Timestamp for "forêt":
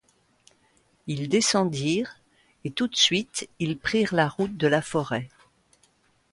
4.81-5.29